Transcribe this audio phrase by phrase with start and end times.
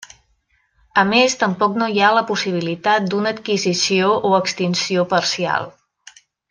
[1.01, 5.75] A més, tampoc no hi ha la possibilitat d'una adquisició o extinció parcial.